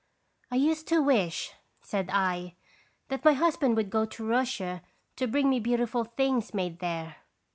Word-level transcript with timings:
"I 0.51 0.55
used 0.55 0.87
to 0.87 0.99
wish,'* 0.99 1.53
said 1.83 2.07
1," 2.07 2.53
that 3.09 3.23
my 3.23 3.33
husband 3.33 3.75
would 3.75 3.91
go 3.91 4.05
to 4.05 4.25
Russia 4.27 4.81
to 5.17 5.27
bring 5.27 5.47
me 5.47 5.59
beautiful 5.59 6.05
things 6.05 6.55
made 6.55 6.79
there." 6.79 7.17